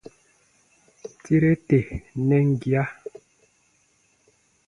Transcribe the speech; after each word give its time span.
Tire 1.23 1.51
tè 1.67 1.79
nɛn 2.27 2.47
gia. 2.61 2.83